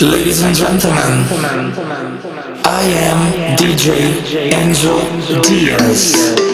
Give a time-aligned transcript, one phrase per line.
[0.00, 1.26] Ladies and gentlemen,
[2.64, 6.49] I am DJ Ennzo Dias.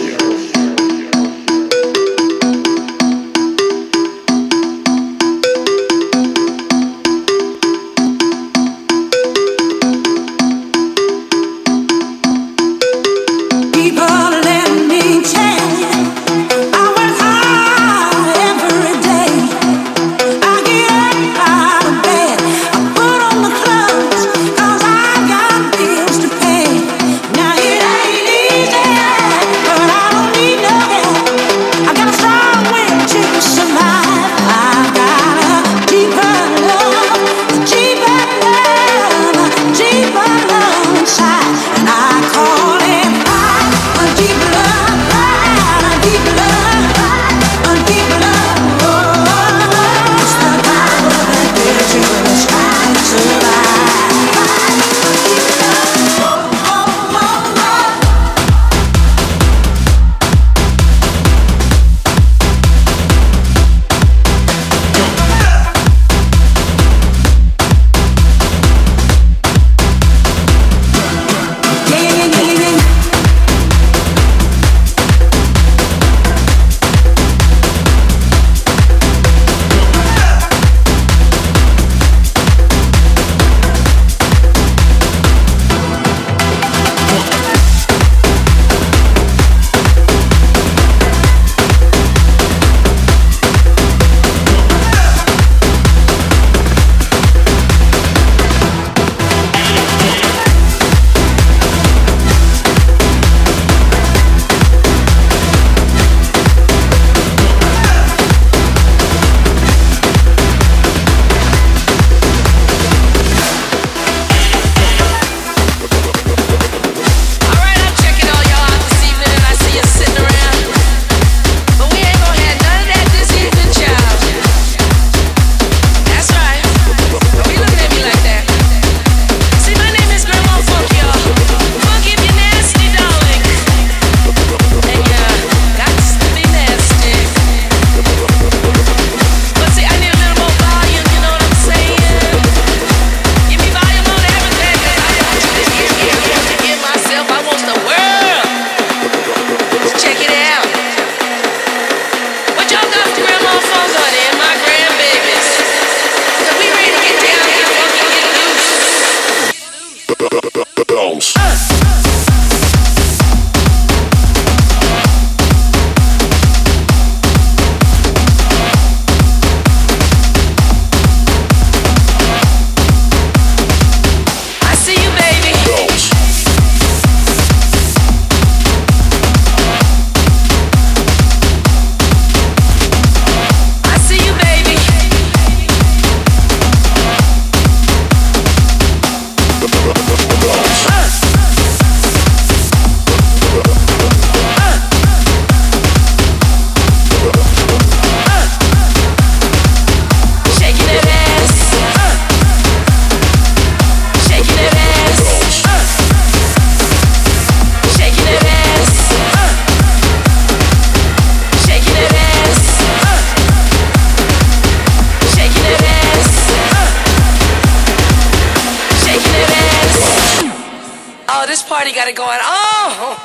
[221.67, 222.39] party got it going on.
[222.39, 223.19] Oh!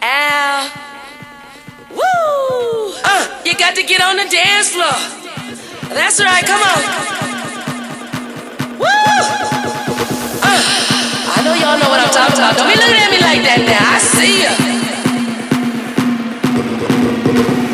[0.00, 0.70] Al,
[1.90, 2.94] woo!
[3.02, 4.94] Uh, you got to get on the dance floor.
[5.90, 6.82] That's right, come on.
[8.78, 8.86] Woo!
[10.38, 10.62] Uh,
[11.34, 12.56] I know y'all know what I'm talking about.
[12.56, 13.90] Don't be looking at me like that now.
[13.90, 14.54] I see ya.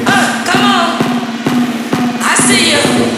[0.09, 0.97] Uh, come on.
[2.25, 3.10] I see ya.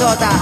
[0.00, 0.39] красота.